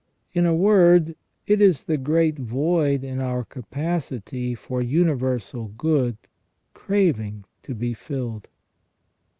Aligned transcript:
* 0.19 0.33
In 0.33 0.47
a 0.47 0.55
word, 0.55 1.15
it 1.45 1.61
is 1.61 1.83
the 1.83 1.95
great 1.99 2.39
void 2.39 3.03
in 3.03 3.19
our 3.21 3.43
capacity 3.45 4.55
for 4.55 4.81
universal 4.81 5.67
good 5.77 6.17
craving 6.73 7.45
to 7.61 7.75
be 7.75 7.93
filled. 7.93 8.47